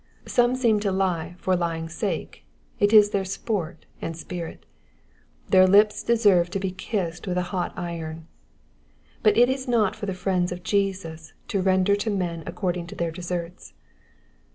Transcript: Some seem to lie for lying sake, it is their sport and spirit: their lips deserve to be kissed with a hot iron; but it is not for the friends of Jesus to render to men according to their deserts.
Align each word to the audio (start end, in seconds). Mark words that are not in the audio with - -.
Some 0.25 0.55
seem 0.55 0.79
to 0.79 0.91
lie 0.91 1.35
for 1.37 1.55
lying 1.55 1.87
sake, 1.87 2.43
it 2.79 2.91
is 2.91 3.11
their 3.11 3.23
sport 3.23 3.85
and 4.01 4.17
spirit: 4.17 4.65
their 5.49 5.67
lips 5.67 6.01
deserve 6.01 6.49
to 6.49 6.59
be 6.59 6.71
kissed 6.71 7.27
with 7.27 7.37
a 7.37 7.43
hot 7.53 7.71
iron; 7.77 8.25
but 9.21 9.37
it 9.37 9.47
is 9.47 9.67
not 9.67 9.95
for 9.95 10.07
the 10.07 10.15
friends 10.15 10.51
of 10.51 10.63
Jesus 10.63 11.33
to 11.49 11.61
render 11.61 11.95
to 11.97 12.09
men 12.09 12.41
according 12.47 12.87
to 12.87 12.95
their 12.95 13.11
deserts. 13.11 13.73